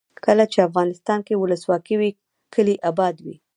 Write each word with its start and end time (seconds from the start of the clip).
کله 0.25 0.43
چې 0.51 0.59
افغانستان 0.67 1.19
کې 1.27 1.33
ولسواکي 1.41 1.95
وي 1.99 2.11
کلي 2.53 2.75
اباد 2.89 3.15
وي. 3.25 3.35